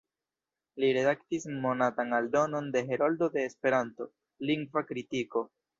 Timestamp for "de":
2.77-2.85, 3.39-3.47